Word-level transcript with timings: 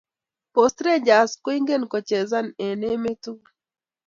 Post 0.55 0.77
rangers 0.87 1.31
koingek 1.43 1.83
kochezan 1.93 2.47
en 2.67 2.79
emt 2.91 3.17
tugul 3.23 3.51